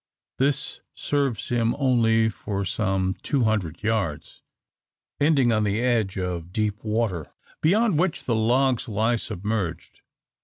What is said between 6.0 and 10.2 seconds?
of deep water, beyond which the logs lie submerged.